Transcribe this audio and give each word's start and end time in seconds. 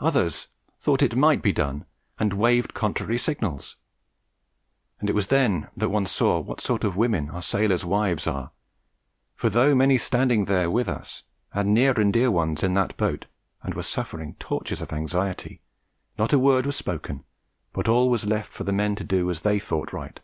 Others 0.00 0.48
thought 0.80 1.02
it 1.02 1.14
might 1.14 1.42
be 1.42 1.52
done, 1.52 1.84
and 2.18 2.32
waved 2.32 2.72
contrary 2.72 3.18
signals; 3.18 3.76
and 4.98 5.10
it 5.10 5.14
was 5.14 5.26
then 5.26 5.68
that 5.76 5.90
one 5.90 6.06
saw 6.06 6.40
what 6.40 6.62
sort 6.62 6.84
of 6.84 6.96
women 6.96 7.28
our 7.28 7.42
sailors' 7.42 7.84
wives 7.84 8.26
are, 8.26 8.52
for 9.34 9.50
though 9.50 9.74
many 9.74 9.98
standing 9.98 10.46
there 10.46 10.70
with 10.70 10.88
us 10.88 11.22
had 11.52 11.66
near 11.66 11.92
and 12.00 12.14
dear 12.14 12.30
ones 12.30 12.62
in 12.62 12.72
that 12.72 12.96
boat, 12.96 13.26
and 13.62 13.74
were 13.74 13.82
suffering 13.82 14.36
tortures 14.36 14.80
of 14.80 14.90
anxiety, 14.90 15.60
not 16.18 16.32
a 16.32 16.38
word 16.38 16.64
was 16.64 16.74
spoken, 16.76 17.22
but 17.74 17.88
all 17.88 18.08
was 18.08 18.24
left 18.24 18.50
for 18.50 18.64
the 18.64 18.72
men 18.72 18.94
to 18.94 19.04
do 19.04 19.28
as 19.30 19.42
they 19.42 19.58
thought 19.58 19.92
right. 19.92 20.20